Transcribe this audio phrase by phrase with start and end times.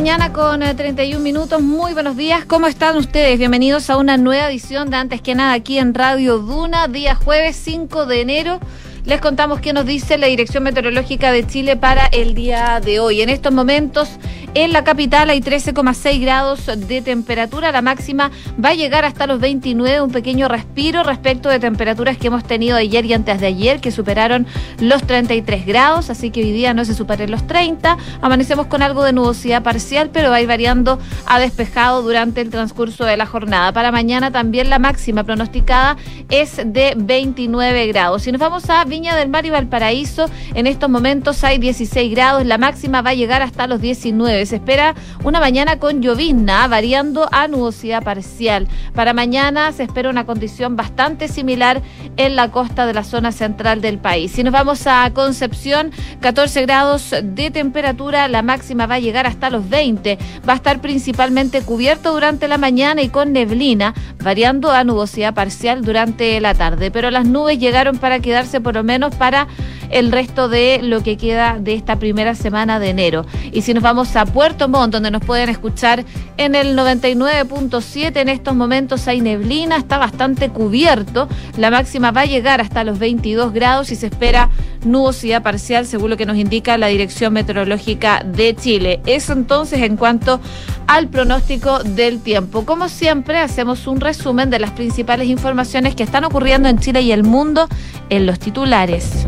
[0.00, 1.60] mañana con 31 eh, minutos.
[1.60, 2.46] Muy buenos días.
[2.46, 3.38] ¿Cómo están ustedes?
[3.38, 7.54] Bienvenidos a una nueva edición de Antes que nada aquí en Radio Duna, día jueves
[7.62, 8.60] 5 de enero.
[9.04, 13.20] Les contamos qué nos dice la Dirección Meteorológica de Chile para el día de hoy.
[13.20, 14.08] En estos momentos
[14.54, 17.72] en la capital hay 13,6 grados de temperatura.
[17.72, 18.30] La máxima
[18.62, 22.76] va a llegar hasta los 29, un pequeño respiro respecto de temperaturas que hemos tenido
[22.76, 24.46] ayer y antes de ayer, que superaron
[24.80, 26.10] los 33 grados.
[26.10, 27.96] Así que hoy día no se superen los 30.
[28.20, 32.50] Amanecemos con algo de nubosidad parcial, pero va a ir variando a despejado durante el
[32.50, 33.72] transcurso de la jornada.
[33.72, 35.96] Para mañana también la máxima pronosticada
[36.28, 38.22] es de 29 grados.
[38.22, 42.44] Si nos vamos a Viña del Mar y Valparaíso, en estos momentos hay 16 grados.
[42.46, 44.39] La máxima va a llegar hasta los 19.
[44.46, 48.68] Se espera una mañana con llovizna, variando a nubosidad parcial.
[48.94, 51.82] Para mañana se espera una condición bastante similar
[52.16, 54.32] en la costa de la zona central del país.
[54.32, 59.50] Si nos vamos a Concepción, 14 grados de temperatura, la máxima va a llegar hasta
[59.50, 60.18] los 20.
[60.48, 65.82] Va a estar principalmente cubierto durante la mañana y con neblina, variando a nubosidad parcial
[65.82, 66.90] durante la tarde.
[66.90, 69.48] Pero las nubes llegaron para quedarse por lo menos para
[69.90, 73.26] el resto de lo que queda de esta primera semana de enero.
[73.52, 76.04] Y si nos vamos a Puerto Montt, donde nos pueden escuchar
[76.36, 81.28] en el 99.7, en estos momentos hay neblina, está bastante cubierto.
[81.56, 84.50] La máxima va a llegar hasta los 22 grados y se espera
[84.84, 89.00] nubosidad parcial, según lo que nos indica la Dirección Meteorológica de Chile.
[89.06, 90.40] Eso entonces en cuanto
[90.86, 92.64] al pronóstico del tiempo.
[92.64, 97.12] Como siempre, hacemos un resumen de las principales informaciones que están ocurriendo en Chile y
[97.12, 97.68] el mundo
[98.08, 99.26] en los titulares.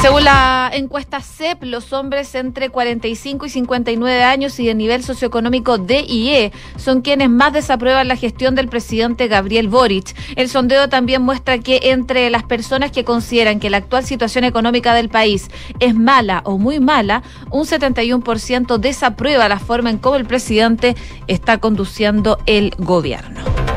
[0.00, 5.76] Según la encuesta CEP, los hombres entre 45 y 59 años y de nivel socioeconómico
[5.76, 10.14] D y E son quienes más desaprueban la gestión del presidente Gabriel Boric.
[10.36, 14.94] El sondeo también muestra que entre las personas que consideran que la actual situación económica
[14.94, 15.50] del país
[15.80, 20.94] es mala o muy mala, un 71% desaprueba la forma en cómo el presidente
[21.26, 23.67] está conduciendo el gobierno.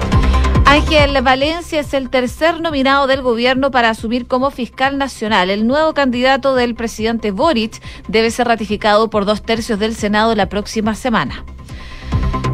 [0.72, 5.50] Ángel Valencia es el tercer nominado del gobierno para asumir como fiscal nacional.
[5.50, 10.48] El nuevo candidato del presidente Boric debe ser ratificado por dos tercios del Senado la
[10.48, 11.44] próxima semana.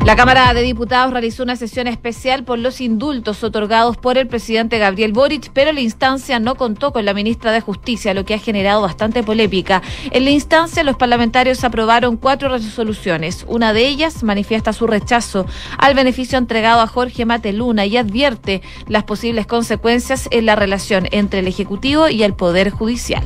[0.07, 4.77] La Cámara de Diputados realizó una sesión especial por los indultos otorgados por el presidente
[4.77, 8.39] Gabriel Boric, pero la instancia no contó con la ministra de Justicia, lo que ha
[8.39, 9.81] generado bastante polémica.
[10.11, 13.43] En la instancia, los parlamentarios aprobaron cuatro resoluciones.
[13.49, 15.45] Una de ellas manifiesta su rechazo
[15.77, 21.39] al beneficio entregado a Jorge Mateluna y advierte las posibles consecuencias en la relación entre
[21.39, 23.23] el Ejecutivo y el Poder Judicial.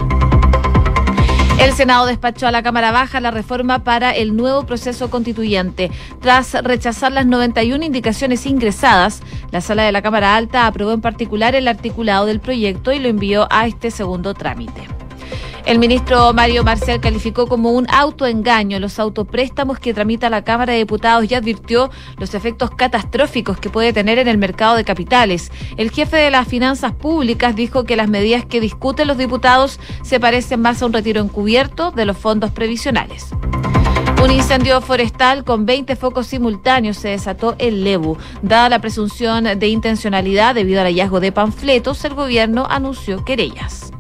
[1.62, 5.92] El Senado despachó a la Cámara Baja la reforma para el nuevo proceso constituyente.
[6.20, 11.54] Tras rechazar las 91 indicaciones ingresadas, la Sala de la Cámara Alta aprobó en particular
[11.54, 14.88] el articulado del proyecto y lo envió a este segundo trámite.
[15.66, 20.80] El ministro Mario Marcel calificó como un autoengaño los autopréstamos que tramita la Cámara de
[20.80, 25.52] Diputados y advirtió los efectos catastróficos que puede tener en el mercado de capitales.
[25.78, 30.20] El jefe de las finanzas públicas dijo que las medidas que discuten los diputados se
[30.20, 33.30] parecen más a un retiro encubierto de los fondos previsionales.
[34.24, 38.18] Un incendio forestal con 20 focos simultáneos se desató en Lebu.
[38.44, 43.92] Dada la presunción de intencionalidad debido al hallazgo de panfletos, el gobierno anunció querellas.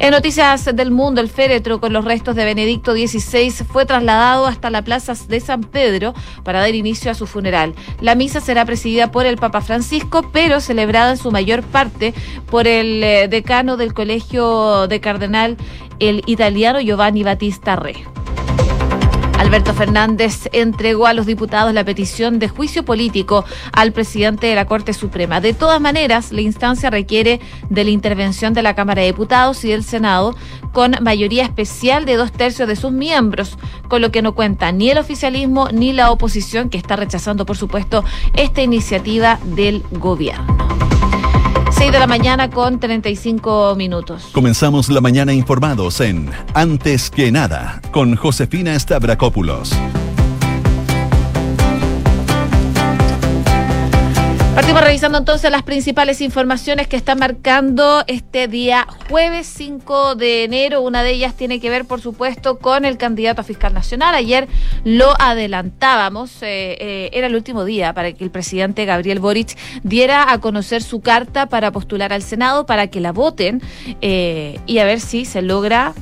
[0.00, 4.70] En noticias del mundo, el féretro con los restos de Benedicto XVI fue trasladado hasta
[4.70, 6.14] la plaza de San Pedro
[6.44, 7.74] para dar inicio a su funeral.
[8.00, 12.14] La misa será presidida por el Papa Francisco, pero celebrada en su mayor parte
[12.48, 15.56] por el eh, decano del Colegio de Cardenal,
[15.98, 17.96] el italiano Giovanni Battista Re.
[19.48, 24.66] Alberto Fernández entregó a los diputados la petición de juicio político al presidente de la
[24.66, 25.40] Corte Suprema.
[25.40, 27.40] De todas maneras, la instancia requiere
[27.70, 30.36] de la intervención de la Cámara de Diputados y del Senado
[30.72, 33.56] con mayoría especial de dos tercios de sus miembros,
[33.88, 37.56] con lo que no cuenta ni el oficialismo ni la oposición, que está rechazando, por
[37.56, 38.04] supuesto,
[38.34, 40.97] esta iniciativa del gobierno.
[41.78, 44.30] 6 de la mañana con 35 minutos.
[44.32, 49.70] Comenzamos la mañana informados en Antes que nada con Josefina Stavrakopoulos.
[54.68, 60.82] Partimos revisando entonces las principales informaciones que están marcando este día jueves 5 de enero.
[60.82, 64.14] Una de ellas tiene que ver, por supuesto, con el candidato a fiscal nacional.
[64.14, 64.46] Ayer
[64.84, 70.30] lo adelantábamos, eh, eh, era el último día para que el presidente Gabriel Boric diera
[70.30, 73.62] a conocer su carta para postular al Senado para que la voten
[74.02, 75.94] eh, y a ver si se logra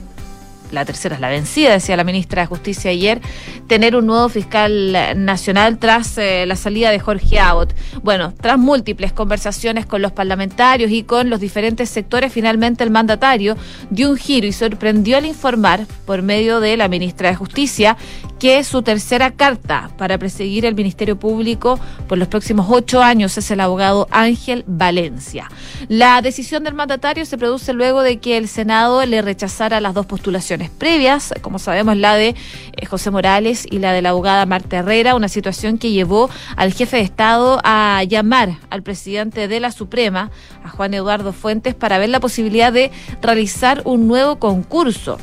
[0.73, 3.21] la tercera es la vencida, decía la ministra de Justicia ayer,
[3.67, 7.75] tener un nuevo fiscal nacional tras eh, la salida de Jorge Abbott.
[8.03, 13.57] Bueno, tras múltiples conversaciones con los parlamentarios y con los diferentes sectores, finalmente el mandatario
[13.91, 17.97] dio un giro y sorprendió al informar, por medio de la ministra de Justicia,
[18.39, 23.51] que su tercera carta para perseguir el Ministerio Público por los próximos ocho años es
[23.51, 25.51] el abogado Ángel Valencia.
[25.89, 30.07] La decisión del mandatario se produce luego de que el Senado le rechazara las dos
[30.07, 34.79] postulaciones previas, como sabemos la de eh, José Morales y la de la abogada Marta
[34.79, 39.73] Herrera, una situación que llevó al jefe de Estado a llamar al presidente de la
[39.73, 40.31] Suprema,
[40.65, 42.91] a Juan Eduardo Fuentes, para ver la posibilidad de
[43.23, 45.19] realizar un nuevo concurso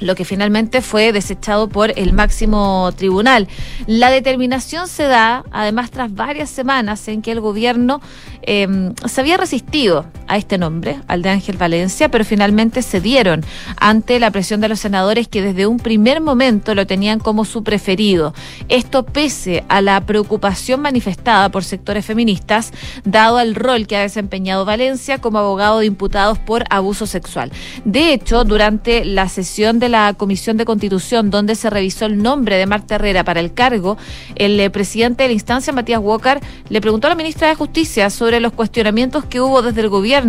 [0.00, 3.48] lo que finalmente fue desechado por el máximo tribunal.
[3.86, 8.00] La determinación se da, además, tras varias semanas en que el gobierno
[8.42, 13.44] em, se había resistido a este nombre, al de Ángel Valencia, pero finalmente cedieron
[13.76, 17.64] ante la presión de los senadores que desde un primer momento lo tenían como su
[17.64, 18.32] preferido.
[18.68, 22.72] Esto pese a la preocupación manifestada por sectores feministas,
[23.04, 27.50] dado el rol que ha desempeñado Valencia como abogado de imputados por abuso sexual.
[27.84, 32.56] De hecho, durante la sesión de la Comisión de Constitución, donde se revisó el nombre
[32.56, 33.98] de Marta Herrera para el cargo,
[34.36, 36.38] el eh, presidente de la instancia, Matías Walker,
[36.68, 40.19] le preguntó a la ministra de Justicia sobre los cuestionamientos que hubo desde el gobierno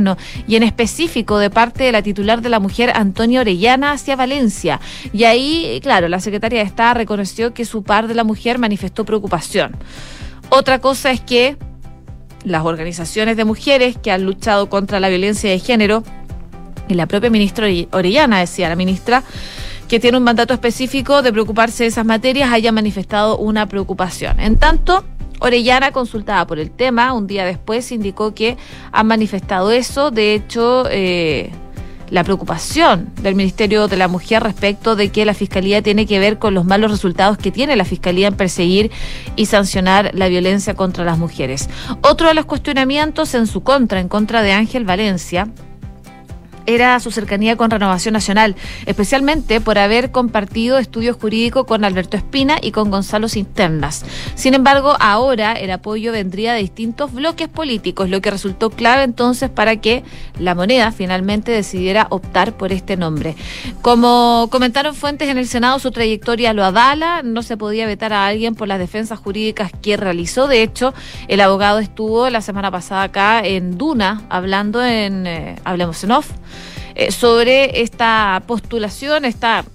[0.47, 4.79] y en específico de parte de la titular de la mujer, Antonia Orellana, hacia Valencia.
[5.13, 9.05] Y ahí, claro, la secretaria de Estado reconoció que su par de la mujer manifestó
[9.05, 9.75] preocupación.
[10.49, 11.57] Otra cosa es que
[12.43, 16.03] las organizaciones de mujeres que han luchado contra la violencia de género
[16.87, 19.23] y la propia ministra Orellana, decía la ministra,
[19.91, 24.39] que tiene un mandato específico de preocuparse de esas materias, haya manifestado una preocupación.
[24.39, 25.03] En tanto,
[25.39, 28.55] Orellana, consultada por el tema, un día después indicó que
[28.93, 30.09] han manifestado eso.
[30.09, 31.51] De hecho, eh,
[32.09, 36.39] la preocupación del Ministerio de la Mujer respecto de que la Fiscalía tiene que ver
[36.39, 38.91] con los malos resultados que tiene la Fiscalía en perseguir
[39.35, 41.69] y sancionar la violencia contra las mujeres.
[42.01, 45.49] Otro de los cuestionamientos en su contra, en contra de Ángel Valencia,
[46.65, 48.55] era su cercanía con Renovación Nacional,
[48.85, 54.05] especialmente por haber compartido estudios jurídicos con Alberto Espina y con Gonzalo Cinternas.
[54.35, 59.49] Sin embargo, ahora el apoyo vendría de distintos bloques políticos, lo que resultó clave entonces
[59.49, 60.03] para que
[60.39, 63.35] la moneda finalmente decidiera optar por este nombre.
[63.81, 68.27] Como comentaron fuentes en el Senado, su trayectoria lo avala, no se podía vetar a
[68.27, 70.47] alguien por las defensas jurídicas que realizó.
[70.47, 70.93] De hecho,
[71.27, 76.31] el abogado estuvo la semana pasada acá en Duna hablando en eh, Hablemos en Off
[77.09, 79.65] sobre esta postulación, esta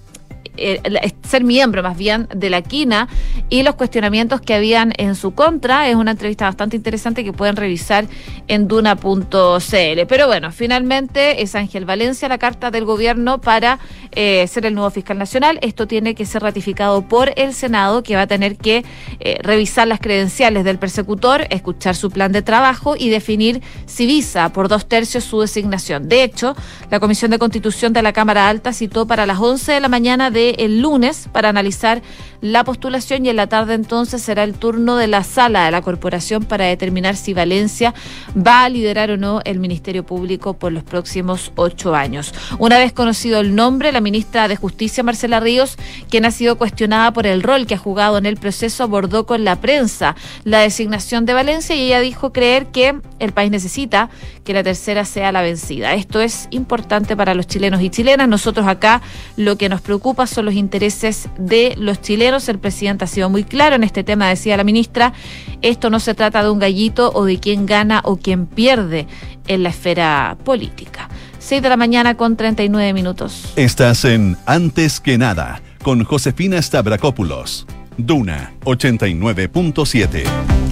[0.57, 0.81] eh,
[1.23, 3.07] ser miembro más bien de la quina
[3.49, 5.89] y los cuestionamientos que habían en su contra.
[5.89, 8.05] Es una entrevista bastante interesante que pueden revisar
[8.47, 10.05] en duna.cl.
[10.07, 13.79] Pero bueno, finalmente es Ángel Valencia la carta del gobierno para
[14.11, 15.59] eh, ser el nuevo fiscal nacional.
[15.61, 18.83] Esto tiene que ser ratificado por el Senado, que va a tener que
[19.19, 24.49] eh, revisar las credenciales del persecutor, escuchar su plan de trabajo y definir si visa
[24.53, 26.09] por dos tercios su designación.
[26.09, 26.55] De hecho,
[26.89, 30.31] la Comisión de Constitución de la Cámara Alta citó para las 11 de la mañana
[30.31, 32.01] de el lunes para analizar
[32.41, 35.81] la postulación y en la tarde entonces será el turno de la sala de la
[35.81, 37.93] corporación para determinar si Valencia
[38.35, 42.33] va a liderar o no el Ministerio Público por los próximos ocho años.
[42.59, 45.77] Una vez conocido el nombre, la ministra de Justicia, Marcela Ríos,
[46.09, 49.43] quien ha sido cuestionada por el rol que ha jugado en el proceso, abordó con
[49.43, 54.09] la prensa la designación de Valencia y ella dijo creer que el país necesita
[54.43, 55.93] que la tercera sea la vencida.
[55.93, 58.29] Esto es importante para los chilenos y chilenas.
[58.29, 59.01] Nosotros acá
[59.35, 62.47] lo que nos preocupa son los intereses de los chilenos.
[62.49, 65.13] El presidente ha sido muy claro en este tema, decía la ministra.
[65.61, 69.07] Esto no se trata de un gallito o de quién gana o quién pierde
[69.47, 71.09] en la esfera política.
[71.39, 73.53] 6 de la mañana con 39 minutos.
[73.55, 77.65] Estás en Antes que nada con Josefina Stavrakopoulos.
[77.97, 80.66] Duna 89.7.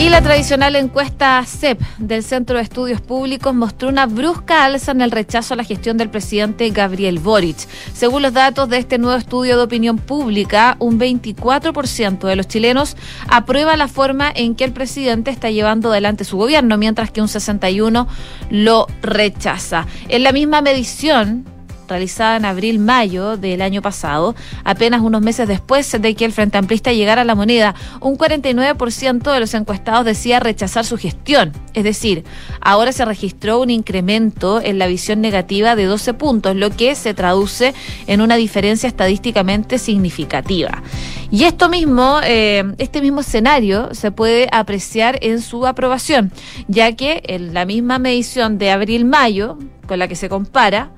[0.00, 5.02] Y la tradicional encuesta CEP del Centro de Estudios Públicos mostró una brusca alza en
[5.02, 7.68] el rechazo a la gestión del presidente Gabriel Boric.
[7.92, 12.96] Según los datos de este nuevo estudio de opinión pública, un 24% de los chilenos
[13.28, 17.28] aprueba la forma en que el presidente está llevando adelante su gobierno, mientras que un
[17.28, 18.06] 61%
[18.48, 19.86] lo rechaza.
[20.08, 21.44] En la misma medición,
[21.90, 26.92] realizada en abril-mayo del año pasado, apenas unos meses después de que el Frente Amplista
[26.92, 31.52] llegara a la moneda, un 49% de los encuestados decía rechazar su gestión.
[31.74, 32.24] Es decir,
[32.60, 37.14] ahora se registró un incremento en la visión negativa de 12 puntos, lo que se
[37.14, 37.74] traduce
[38.06, 40.82] en una diferencia estadísticamente significativa.
[41.30, 46.32] Y esto mismo, eh, este mismo escenario se puede apreciar en su aprobación,
[46.66, 50.90] ya que en la misma medición de abril-mayo, con la que se compara,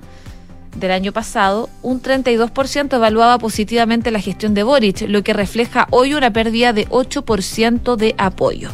[0.77, 6.15] del año pasado, un 32% evaluaba positivamente la gestión de Boric, lo que refleja hoy
[6.15, 8.71] una pérdida de 8% de apoyo.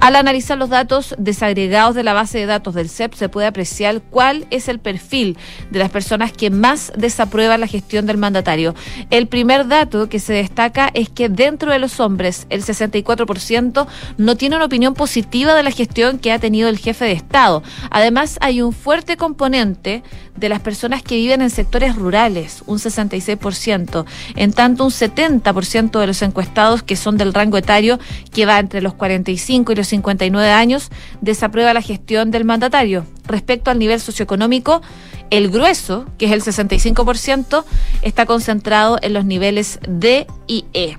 [0.00, 4.00] Al analizar los datos desagregados de la base de datos del CEP, se puede apreciar
[4.10, 5.36] cuál es el perfil
[5.70, 8.74] de las personas que más desaprueban la gestión del mandatario.
[9.10, 14.36] El primer dato que se destaca es que dentro de los hombres, el 64% no
[14.36, 17.62] tiene una opinión positiva de la gestión que ha tenido el jefe de Estado.
[17.90, 20.02] Además, hay un fuerte componente
[20.36, 24.04] de las personas que viven en sectores rurales, un 66%,
[24.36, 27.98] en tanto un 70% de los encuestados que son del rango etario
[28.32, 33.04] que va entre los 45 y los 59 años desaprueba la gestión del mandatario.
[33.26, 34.82] Respecto al nivel socioeconómico,
[35.30, 37.64] el grueso, que es el 65%,
[38.02, 40.96] está concentrado en los niveles D y E.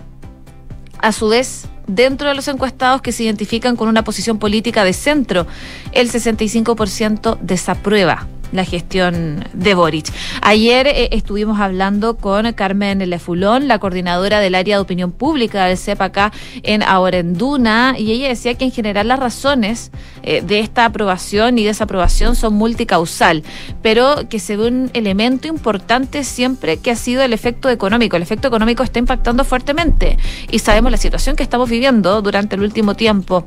[1.00, 4.94] A su vez, dentro de los encuestados que se identifican con una posición política de
[4.94, 5.46] centro,
[5.92, 10.14] el 65% desaprueba la gestión de Boric.
[10.42, 15.78] Ayer eh, estuvimos hablando con Carmen Lefulón, la coordinadora del área de opinión pública del
[15.78, 16.32] CEP acá
[16.62, 19.92] en Aurenduna, y ella decía que en general las razones
[20.22, 23.44] eh, de esta aprobación y desaprobación son multicausal,
[23.82, 28.16] pero que se ve un elemento importante siempre que ha sido el efecto económico.
[28.16, 30.18] El efecto económico está impactando fuertemente
[30.52, 33.46] y sabemos la situación que estamos viviendo durante el último tiempo.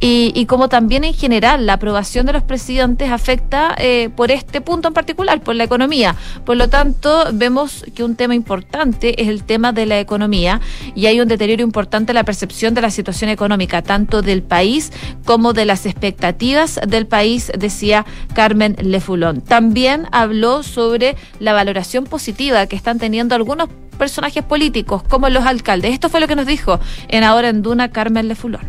[0.00, 4.60] Y, como también en general la aprobación de los presidentes afecta eh, por esto este
[4.60, 6.14] punto en particular, por la economía.
[6.44, 10.60] Por lo tanto, vemos que un tema importante es el tema de la economía
[10.94, 14.92] y hay un deterioro importante en la percepción de la situación económica, tanto del país
[15.24, 19.40] como de las expectativas del país, decía Carmen Lefulón.
[19.40, 25.92] También habló sobre la valoración positiva que están teniendo algunos personajes políticos, como los alcaldes.
[25.92, 28.62] Esto fue lo que nos dijo en Ahora en Duna Carmen Lefulón.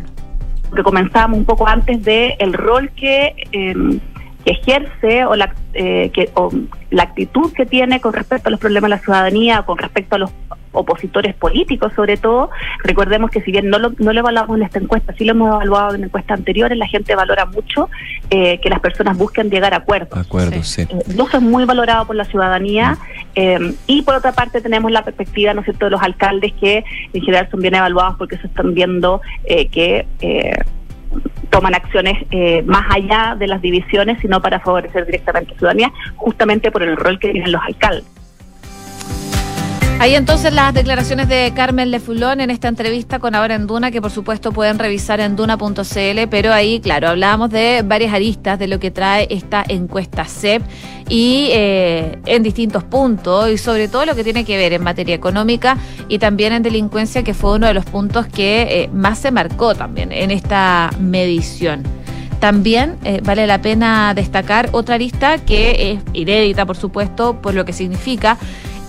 [0.74, 4.00] Que comenzábamos un poco antes de el rol que eh,
[4.50, 6.50] ejerce o la, eh, que, o
[6.90, 10.18] la actitud que tiene con respecto a los problemas de la ciudadanía, con respecto a
[10.18, 10.30] los
[10.72, 12.50] opositores políticos sobre todo.
[12.84, 15.48] Recordemos que si bien no lo, no lo evaluamos en esta encuesta, sí lo hemos
[15.48, 17.88] evaluado en encuestas anteriores, la gente valora mucho
[18.30, 20.18] eh, que las personas busquen llegar a acuerdos.
[20.18, 20.82] Acuerdos, sí.
[20.82, 22.98] Eh, eso es muy valorado por la ciudadanía.
[23.36, 23.70] Mm.
[23.86, 27.22] y por otra parte tenemos la perspectiva, ¿no es cierto?, de los alcaldes que en
[27.22, 30.06] general son bien evaluados porque se están viendo que
[31.50, 35.92] toman acciones eh, más allá de las divisiones, sino para favorecer directamente a la ciudadanía,
[36.16, 38.17] justamente por el rol que tienen los alcaldes.
[40.00, 44.00] Ahí entonces las declaraciones de Carmen Lefulón en esta entrevista con Ahora en Duna, que
[44.00, 48.78] por supuesto pueden revisar en duna.cl, pero ahí, claro, hablábamos de varias aristas de lo
[48.78, 50.62] que trae esta encuesta CEP
[51.08, 55.16] y eh, en distintos puntos, y sobre todo lo que tiene que ver en materia
[55.16, 55.76] económica
[56.08, 59.74] y también en delincuencia, que fue uno de los puntos que eh, más se marcó
[59.74, 61.82] también en esta medición.
[62.38, 67.64] También eh, vale la pena destacar otra arista que es inédita, por supuesto, por lo
[67.64, 68.38] que significa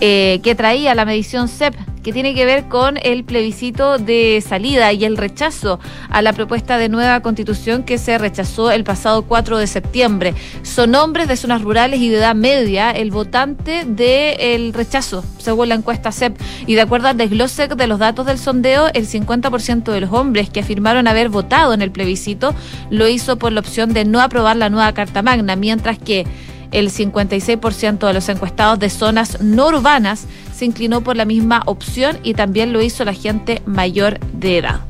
[0.00, 4.92] eh, que traía la medición CEP, que tiene que ver con el plebiscito de salida
[4.92, 5.78] y el rechazo
[6.08, 10.34] a la propuesta de nueva constitución que se rechazó el pasado 4 de septiembre.
[10.62, 15.74] Son hombres de zonas rurales y de edad media el votante del rechazo, según la
[15.74, 16.40] encuesta CEP.
[16.66, 20.48] Y de acuerdo al desglose de los datos del sondeo, el 50% de los hombres
[20.48, 22.54] que afirmaron haber votado en el plebiscito
[22.88, 26.26] lo hizo por la opción de no aprobar la nueva Carta Magna, mientras que
[26.70, 32.18] el 56% de los encuestados de zonas no urbanas se inclinó por la misma opción
[32.22, 34.80] y también lo hizo la gente mayor de edad.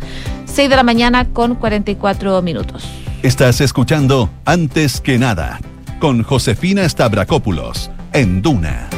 [0.47, 2.85] 6 de la mañana con 44 minutos.
[3.23, 5.61] Estás escuchando Antes que nada
[6.01, 8.89] con Josefina Stavrakopoulos en Duna.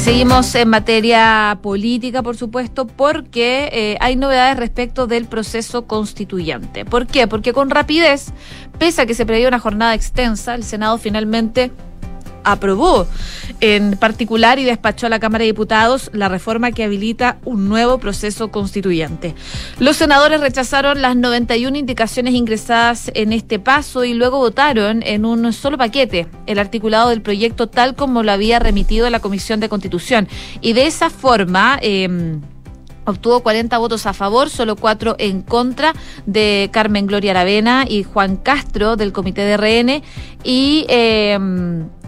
[0.00, 6.86] Seguimos en materia política, por supuesto, porque eh, hay novedades respecto del proceso constituyente.
[6.86, 7.28] ¿Por qué?
[7.28, 8.32] Porque con rapidez,
[8.78, 11.70] pese a que se previó una jornada extensa, el Senado finalmente
[12.44, 13.06] aprobó
[13.60, 17.98] en particular y despachó a la Cámara de Diputados la reforma que habilita un nuevo
[17.98, 19.34] proceso constituyente.
[19.78, 25.52] Los senadores rechazaron las 91 indicaciones ingresadas en este paso y luego votaron en un
[25.52, 30.28] solo paquete el articulado del proyecto tal como lo había remitido la Comisión de Constitución.
[30.60, 31.78] Y de esa forma...
[31.82, 32.38] Eh,
[33.06, 35.94] obtuvo 40 votos a favor, solo 4 en contra
[36.26, 40.02] de Carmen Gloria Aravena y Juan Castro del Comité de RN
[40.44, 41.38] y eh,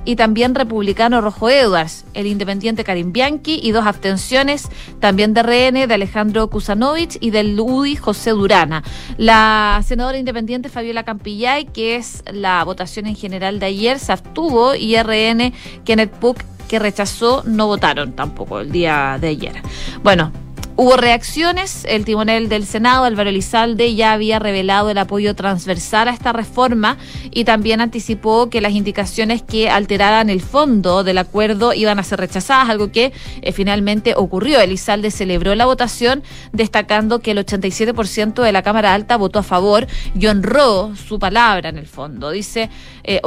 [0.04, 4.68] y también republicano Rojo Edwards, el independiente Karim Bianchi y dos abstenciones
[5.00, 8.82] también de RN de Alejandro Kusanovich y del UDI José Durana.
[9.16, 14.74] La senadora independiente Fabiola Campillay, que es la votación en general de ayer, se abstuvo
[14.74, 15.52] y RN
[15.84, 19.60] Kenneth Puck que rechazó no votaron tampoco el día de ayer.
[20.02, 20.32] Bueno,
[20.74, 26.12] Hubo reacciones, el timonel del Senado, Álvaro Elizalde, ya había revelado el apoyo transversal a
[26.12, 26.96] esta reforma
[27.30, 32.20] y también anticipó que las indicaciones que alteraran el fondo del acuerdo iban a ser
[32.20, 33.12] rechazadas, algo que
[33.42, 34.60] eh, finalmente ocurrió.
[34.60, 39.86] Elizalde celebró la votación, destacando que el 87% de la Cámara Alta votó a favor
[40.18, 42.30] y honró su palabra en el fondo.
[42.30, 42.70] Dice,
[43.04, 43.20] eh,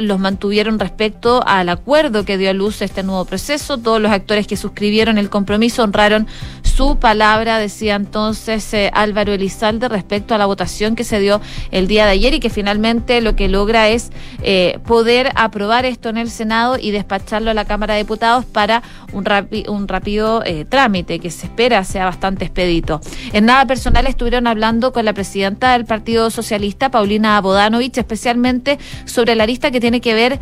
[0.00, 3.78] los mantuvieron respecto al acuerdo que dio a luz este nuevo proceso.
[3.78, 6.26] Todos los actores que suscribieron el compromiso honraron
[6.62, 11.86] su palabra, decía entonces eh, Álvaro Elizalde, respecto a la votación que se dio el
[11.88, 14.10] día de ayer y que finalmente lo que logra es
[14.42, 18.82] eh, poder aprobar esto en el Senado y despacharlo a la Cámara de Diputados para
[19.12, 19.24] un,
[19.68, 23.00] un rápido eh, trámite que se espera sea bastante expedito.
[23.32, 29.34] En nada personal estuvieron hablando con la presidenta del Partido Socialista, Paulina Bodanovich, especialmente sobre
[29.34, 30.40] la lista que tiene que ver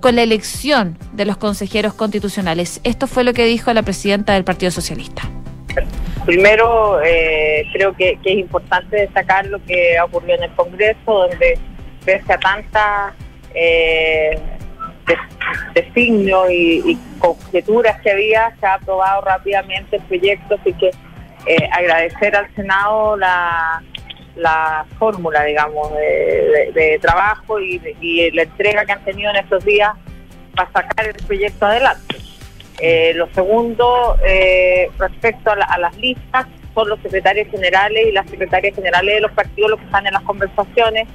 [0.00, 2.80] con la elección de los consejeros constitucionales.
[2.82, 5.30] Esto fue lo que dijo la presidenta del Partido Socialista.
[6.26, 11.58] Primero, eh, creo que, es importante destacar lo que ha ocurrido en el Congreso, donde
[12.04, 13.14] pese a tantas
[13.54, 14.38] eh,
[15.74, 20.90] designios y, conjeturas que había, se ha aprobado rápidamente el proyecto, así que
[21.46, 23.82] eh, agradecer al Senado la,
[24.98, 29.92] fórmula, digamos, de, trabajo y la entrega que han tenido en estos días
[30.54, 32.29] para sacar el proyecto adelante.
[32.80, 38.74] Eh, lo segundo, eh, respecto a, las listas, son los secretarios generales y las secretarias
[38.74, 41.06] generales de los partidos los que están en las conversaciones,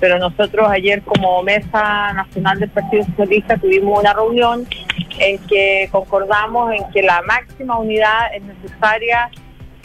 [0.00, 4.66] pero nosotros ayer como Mesa Nacional del Partido Socialista tuvimos una reunión
[5.20, 9.30] en que concordamos en que la máxima unidad es necesaria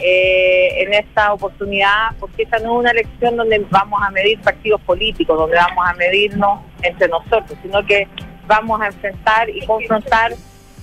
[0.00, 4.80] eh, en esta oportunidad, porque esta no es una elección donde vamos a medir partidos
[4.80, 8.08] políticos, donde vamos a medirnos entre nosotros, sino que
[8.48, 10.32] vamos a enfrentar y confrontar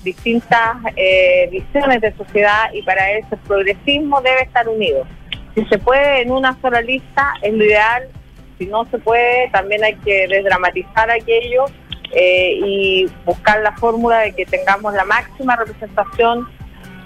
[0.05, 5.05] distintas eh, visiones de sociedad y para eso el progresismo debe estar unido.
[5.53, 8.07] Si se puede en una sola lista es lo ideal,
[8.57, 11.65] si no se puede también hay que desdramatizar aquello
[12.13, 16.47] eh, y buscar la fórmula de que tengamos la máxima representación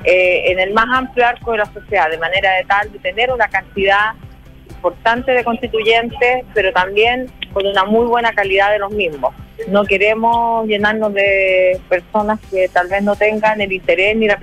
[0.04, 3.32] eh, en el más amplio arco de la sociedad, de manera de tal de tener
[3.32, 4.14] una cantidad
[4.70, 9.34] importante de constituyentes, pero también con una muy buena calidad de los mismos.
[9.68, 14.40] No queremos llenarnos de personas que tal vez no tengan el interés ni la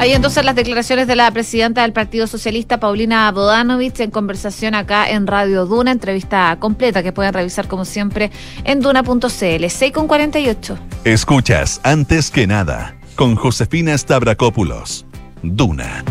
[0.00, 5.10] Ahí entonces las declaraciones de la presidenta del Partido Socialista, Paulina Bodanovich, en conversación acá
[5.10, 8.30] en Radio Duna, entrevista completa que pueden revisar como siempre
[8.62, 9.28] en duna.cl.
[9.68, 10.78] 6 con 48.
[11.02, 15.04] Escuchas antes que nada con Josefina Stavrakopoulos.
[15.42, 16.04] Duna.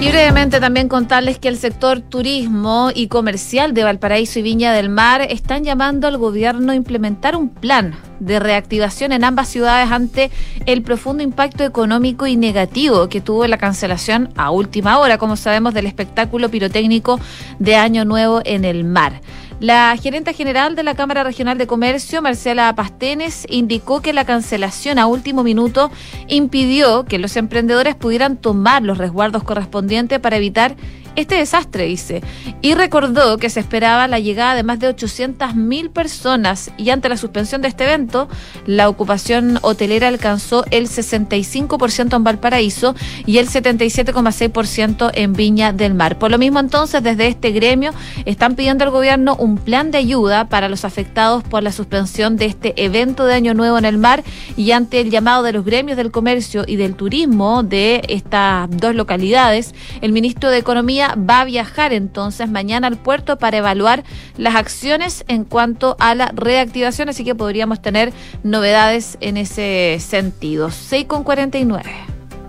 [0.00, 4.88] Y brevemente también contarles que el sector turismo y comercial de Valparaíso y Viña del
[4.88, 10.30] Mar están llamando al gobierno a implementar un plan de reactivación en ambas ciudades ante
[10.64, 15.74] el profundo impacto económico y negativo que tuvo la cancelación a última hora, como sabemos,
[15.74, 17.20] del espectáculo pirotécnico
[17.58, 19.20] de Año Nuevo en el mar.
[19.60, 24.98] La gerente general de la Cámara Regional de Comercio, Marcela Pastenes, indicó que la cancelación
[24.98, 25.90] a último minuto
[26.28, 30.76] impidió que los emprendedores pudieran tomar los resguardos correspondientes para evitar
[31.16, 32.22] este desastre, dice,
[32.62, 37.16] y recordó que se esperaba la llegada de más de 800.000 personas y ante la
[37.16, 38.28] suspensión de este evento,
[38.66, 42.94] la ocupación hotelera alcanzó el 65% en Valparaíso
[43.26, 46.18] y el 77,6% en Viña del Mar.
[46.18, 47.92] Por lo mismo, entonces, desde este gremio
[48.24, 52.46] están pidiendo al gobierno un plan de ayuda para los afectados por la suspensión de
[52.46, 54.22] este evento de Año Nuevo en el mar
[54.56, 58.94] y ante el llamado de los gremios del comercio y del turismo de estas dos
[58.94, 64.04] localidades, el ministro de Economía va a viajar entonces mañana al puerto para evaluar
[64.36, 70.70] las acciones en cuanto a la reactivación, así que podríamos tener novedades en ese sentido.
[70.70, 71.90] 6 con 49.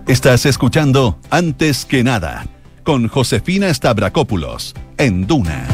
[0.06, 2.46] Estás escuchando Antes que nada
[2.82, 5.66] con Josefina Stavrakopoulos en Duna.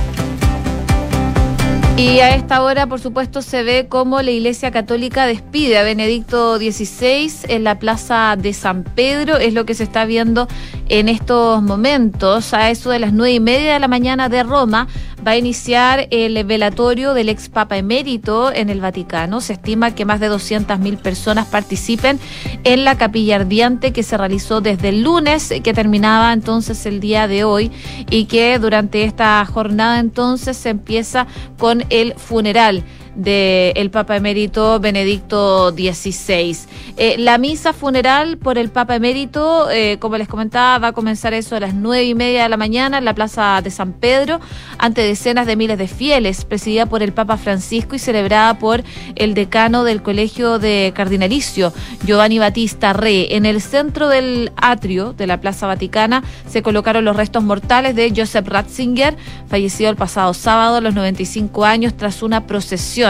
[1.98, 6.56] Y a esta hora, por supuesto, se ve cómo la Iglesia Católica despide a Benedicto
[6.56, 9.36] XVI en la Plaza de San Pedro.
[9.36, 10.46] Es lo que se está viendo
[10.88, 12.54] en estos momentos.
[12.54, 14.88] A eso de las nueve y media de la mañana de Roma
[15.26, 19.40] va a iniciar el velatorio del ex Papa emérito en el Vaticano.
[19.40, 22.18] Se estima que más de 200.000 personas participen
[22.64, 27.28] en la capilla ardiente que se realizó desde el lunes, que terminaba entonces el día
[27.28, 27.70] de hoy
[28.10, 31.26] y que durante esta jornada entonces se empieza
[31.58, 32.84] con el funeral
[33.18, 36.56] del Papa Emérito Benedicto XVI.
[36.96, 41.34] Eh, la misa funeral por el Papa Emérito, eh, como les comentaba, va a comenzar
[41.34, 44.38] eso a las nueve y media de la mañana en la Plaza de San Pedro,
[44.78, 48.84] ante decenas de miles de fieles, presidida por el Papa Francisco y celebrada por
[49.16, 51.72] el decano del Colegio de Cardinalicio,
[52.04, 53.34] Giovanni Battista Re.
[53.34, 58.12] En el centro del atrio de la Plaza Vaticana se colocaron los restos mortales de
[58.16, 59.16] Joseph Ratzinger,
[59.48, 63.07] fallecido el pasado sábado a los 95 años tras una procesión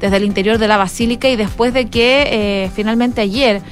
[0.00, 3.62] desde el interior de la basílica y después de que eh, finalmente ayer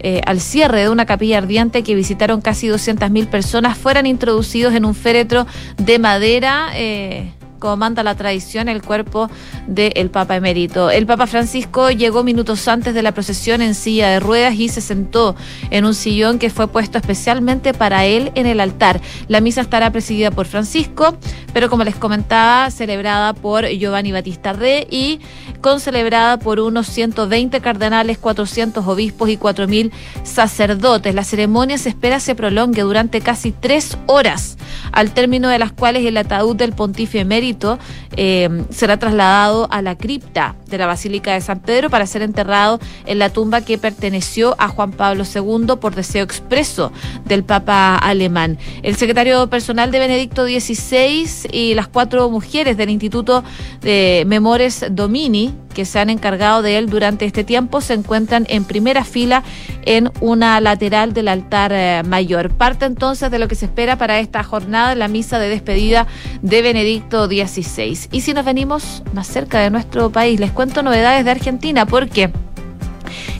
[0.00, 4.84] eh, al cierre de una capilla ardiente que visitaron casi 200.000 personas, fueran introducidos en
[4.84, 6.68] un féretro de madera.
[6.74, 9.30] Eh, como manda la tradición, el cuerpo
[9.66, 10.90] del Papa emérito.
[10.90, 14.80] El Papa Francisco llegó minutos antes de la procesión en silla de ruedas y se
[14.80, 15.36] sentó
[15.70, 19.00] en un sillón que fue puesto especialmente para él en el altar.
[19.28, 21.16] La misa estará presidida por Francisco,
[21.52, 25.20] pero como les comentaba, celebrada por Giovanni Battista Re y
[25.60, 29.90] concelebrada por unos 120 cardenales, 400 obispos y 4.000
[30.22, 31.14] sacerdotes.
[31.14, 34.56] La ceremonia se espera se prolongue durante casi tres horas,
[34.92, 37.78] al término de las cuales el ataúd del pontífice emérito
[38.16, 42.78] eh, será trasladado a la cripta de la Basílica de San Pedro para ser enterrado
[43.06, 46.92] en la tumba que perteneció a Juan Pablo II por deseo expreso
[47.24, 48.58] del Papa alemán.
[48.82, 53.44] El secretario personal de Benedicto XVI y las cuatro mujeres del Instituto
[53.80, 58.64] de Memores Domini que se han encargado de él durante este tiempo se encuentran en
[58.64, 59.44] primera fila
[59.84, 62.50] en una lateral del altar eh, mayor.
[62.50, 66.06] Parte entonces de lo que se espera para esta jornada, la misa de despedida
[66.42, 67.98] de Benedicto XVI.
[68.12, 72.30] Y si nos venimos más cerca de nuestro país, les cuento novedades de Argentina, porque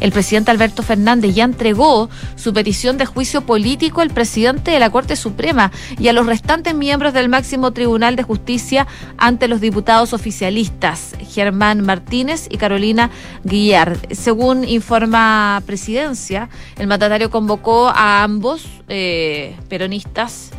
[0.01, 4.91] el presidente Alberto Fernández ya entregó su petición de juicio político al presidente de la
[4.91, 10.13] Corte Suprema y a los restantes miembros del máximo Tribunal de Justicia ante los diputados
[10.13, 13.11] oficialistas, Germán Martínez y Carolina
[13.45, 13.99] Guillard.
[14.13, 16.49] Según informa Presidencia,
[16.79, 20.51] el mandatario convocó a ambos eh, peronistas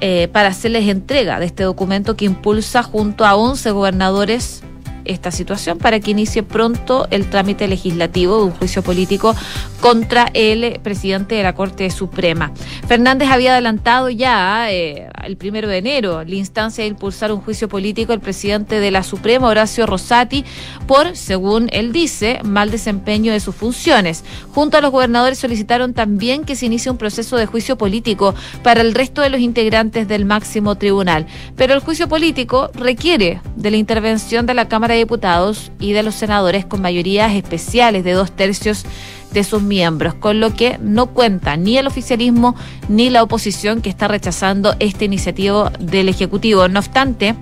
[0.00, 4.62] eh, para hacerles entrega de este documento que impulsa junto a 11 gobernadores
[5.10, 9.34] esta situación para que inicie pronto el trámite legislativo de un juicio político
[9.80, 12.52] contra el presidente de la Corte Suprema.
[12.86, 17.68] Fernández había adelantado ya eh, el primero de enero la instancia de impulsar un juicio
[17.68, 20.44] político al presidente de la Suprema, Horacio Rosati,
[20.86, 24.24] por, según él dice, mal desempeño de sus funciones.
[24.52, 28.80] Junto a los gobernadores solicitaron también que se inicie un proceso de juicio político para
[28.80, 31.26] el resto de los integrantes del máximo tribunal.
[31.56, 36.02] Pero el juicio político requiere de la intervención de la Cámara de Diputados y de
[36.02, 38.84] los senadores con mayorías especiales de dos tercios
[39.32, 42.56] de sus miembros, con lo que no cuenta ni el oficialismo
[42.88, 46.68] ni la oposición que está rechazando esta iniciativa del Ejecutivo.
[46.68, 47.34] No obstante,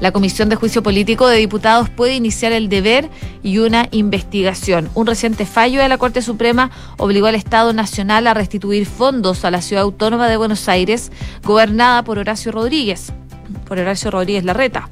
[0.00, 3.10] la Comisión de Juicio Político de Diputados puede iniciar el deber
[3.42, 4.88] y una investigación.
[4.94, 9.50] Un reciente fallo de la Corte Suprema obligó al Estado Nacional a restituir fondos a
[9.50, 11.10] la ciudad autónoma de Buenos Aires,
[11.42, 13.12] gobernada por Horacio Rodríguez,
[13.66, 14.88] por Horacio Rodríguez Larreta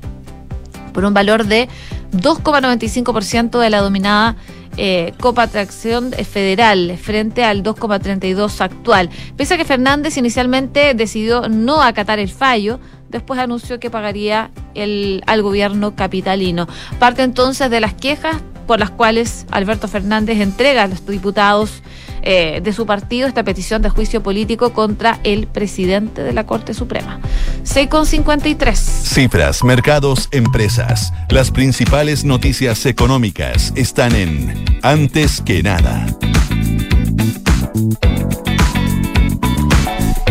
[0.97, 1.69] por un valor de
[2.13, 4.35] 2,95% de la dominada
[4.79, 9.11] eh, Copa Tracción Federal frente al 2,32 actual.
[9.37, 12.81] Pese a que Fernández inicialmente decidió no acatar el fallo,
[13.11, 16.67] después anunció que pagaría el, al gobierno capitalino.
[16.99, 21.83] Parte entonces de las quejas por las cuales Alberto Fernández entrega a los diputados
[22.29, 26.75] eh, de su partido esta petición de juicio político contra el presidente de la Corte
[26.75, 27.21] Suprema.
[27.63, 28.75] 6,53.
[28.75, 31.13] Cifras, mercados, empresas.
[31.31, 36.07] Las principales noticias económicas están en Antes que nada.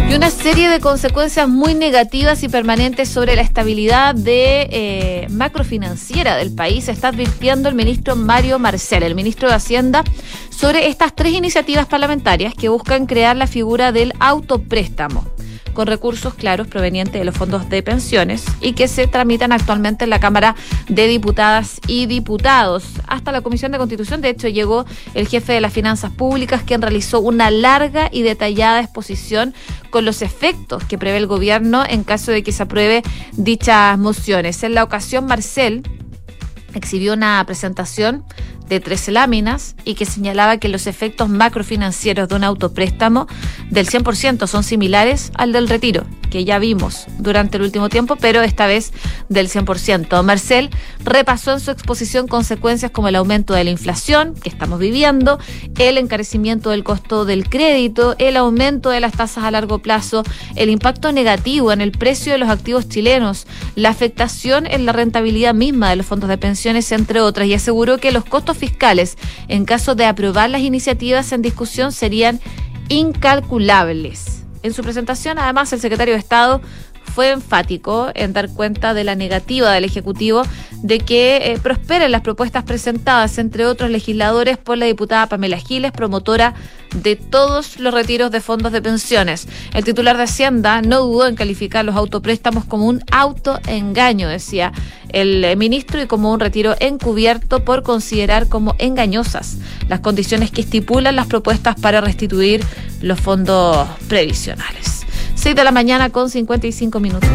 [0.09, 6.35] y una serie de consecuencias muy negativas y permanentes sobre la estabilidad de eh, macrofinanciera
[6.37, 10.03] del país, está advirtiendo el ministro Mario Marcel, el ministro de Hacienda,
[10.55, 15.25] sobre estas tres iniciativas parlamentarias que buscan crear la figura del autopréstamo
[15.73, 20.09] con recursos claros provenientes de los fondos de pensiones y que se tramitan actualmente en
[20.09, 20.55] la Cámara
[20.87, 22.85] de Diputadas y Diputados.
[23.07, 26.81] Hasta la Comisión de Constitución, de hecho, llegó el jefe de las finanzas públicas, quien
[26.81, 29.53] realizó una larga y detallada exposición
[29.89, 34.63] con los efectos que prevé el gobierno en caso de que se apruebe dichas mociones.
[34.63, 35.83] En la ocasión, Marcel
[36.79, 38.23] exhibió una presentación
[38.67, 43.27] de 13 láminas y que señalaba que los efectos macrofinancieros de un autopréstamo
[43.69, 48.41] del 100% son similares al del retiro, que ya vimos durante el último tiempo, pero
[48.41, 48.91] esta vez
[49.29, 50.23] del 100%.
[50.23, 50.69] Marcel
[51.03, 55.39] repasó en su exposición consecuencias como el aumento de la inflación que estamos viviendo,
[55.77, 60.23] el encarecimiento del costo del crédito, el aumento de las tasas a largo plazo,
[60.55, 65.53] el impacto negativo en el precio de los activos chilenos, la afectación en la rentabilidad
[65.53, 69.65] misma de los fondos de pensiones, entre otras, y aseguró que los costos fiscales en
[69.65, 72.39] caso de aprobar las iniciativas en discusión serían
[72.89, 74.43] incalculables.
[74.63, 76.61] En su presentación, además, el secretario de Estado
[77.15, 80.43] fue enfático en dar cuenta de la negativa del Ejecutivo
[80.83, 85.93] de que eh, prosperen las propuestas presentadas, entre otros legisladores, por la diputada Pamela Giles,
[85.93, 86.55] promotora
[86.93, 89.47] de todos los retiros de fondos de pensiones.
[89.73, 94.73] El titular de Hacienda no dudó en calificar los autopréstamos como un autoengaño, decía
[95.13, 100.59] el eh, ministro, y como un retiro encubierto por considerar como engañosas las condiciones que
[100.59, 102.61] estipulan las propuestas para restituir
[103.01, 104.94] los fondos previsionales.
[105.45, 107.29] 6 de la mañana con 55 minutos.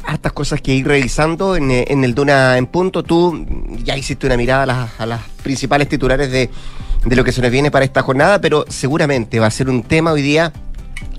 [0.06, 3.04] hartas cosas que ir revisando en, eh, en, el Duna en punto.
[3.04, 3.46] Tú
[3.84, 6.50] ya hiciste una mirada a las, principales titulares de,
[7.06, 9.84] de lo que se nos viene para esta jornada, pero seguramente va a ser un
[9.84, 10.52] tema hoy día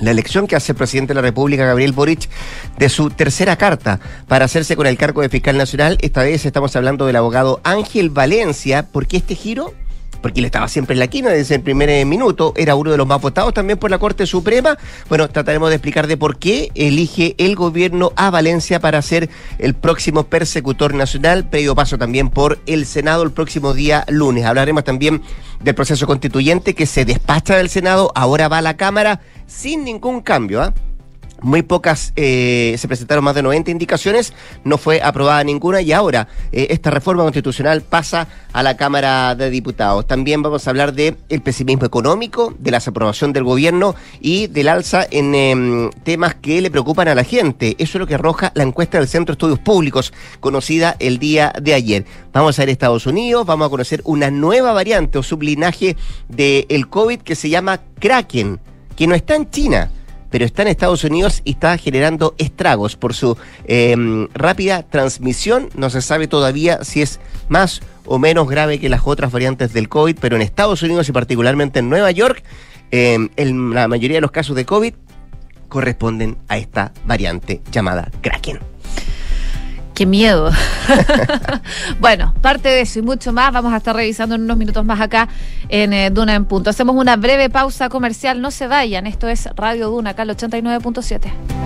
[0.01, 2.29] la elección que hace el presidente de la República, Gabriel Boric,
[2.77, 5.97] de su tercera carta para hacerse con el cargo de fiscal nacional.
[6.01, 8.83] Esta vez estamos hablando del abogado Ángel Valencia.
[8.83, 9.75] ¿Por qué este giro?
[10.21, 12.97] Porque él estaba siempre en la quina desde el primer eh, minuto, era uno de
[12.97, 14.79] los más votados también por la Corte Suprema.
[15.09, 19.29] Bueno, trataremos de explicar de por qué elige el gobierno a Valencia para ser
[19.59, 24.45] el próximo persecutor nacional, previo paso también por el Senado el próximo día lunes.
[24.45, 25.23] Hablaremos también
[25.63, 30.21] del proceso constituyente que se despacha del Senado, ahora va a la Cámara sin ningún
[30.21, 30.75] cambio, ¿ah?
[31.41, 34.33] Muy pocas, eh, se presentaron más de 90 indicaciones,
[34.65, 39.49] no fue aprobada ninguna y ahora eh, esta reforma constitucional pasa a la Cámara de
[39.49, 40.05] Diputados.
[40.09, 44.69] También vamos a hablar del el pesimismo económico, de la desaprobación del gobierno y del
[44.69, 47.77] alza en eh, temas que le preocupan a la gente.
[47.79, 51.53] Eso es lo que arroja la encuesta del Centro de Estudios Públicos, conocida el día
[51.63, 52.05] de ayer.
[52.33, 55.97] Vamos a ir a Estados Unidos, vamos a conocer una nueva variante o sublinaje
[56.29, 58.59] del COVID que se llama Kraken,
[58.97, 59.93] que no está en China
[60.31, 63.37] pero está en Estados Unidos y está generando estragos por su
[63.67, 63.97] eh,
[64.35, 65.69] rápida transmisión.
[65.75, 69.89] No se sabe todavía si es más o menos grave que las otras variantes del
[69.89, 72.43] COVID, pero en Estados Unidos y particularmente en Nueva York,
[72.91, 74.95] en la mayoría de los casos de COVID
[75.69, 78.59] corresponden a esta variante llamada Kraken.
[79.99, 80.53] Qué miedo.
[82.01, 85.01] bueno, parte de eso y mucho más vamos a estar revisando en unos minutos más
[85.01, 85.29] acá
[85.69, 86.71] en eh, Duna en Punto.
[86.71, 88.41] Hacemos una breve pausa comercial.
[88.41, 89.09] No se vayan.
[89.09, 91.59] Esto es Radio Duna, acá al 89.7.